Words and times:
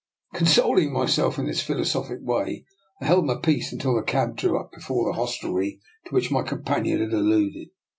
Consoling 0.33 0.91
myself 0.91 1.37
in 1.37 1.45
this 1.45 1.61
philosophic 1.61 2.17
way, 2.23 2.65
I 3.01 3.05
held 3.05 3.23
my 3.27 3.35
peace 3.35 3.71
until 3.71 3.93
the 3.93 4.01
cab 4.01 4.35
drew 4.35 4.57
up 4.59 4.71
before 4.71 5.05
the 5.05 5.15
hostelry 5.15 5.79
to 6.07 6.15
which 6.15 6.31
my 6.31 6.41
companion 6.41 7.01
had 7.01 7.13
alluded. 7.13 7.67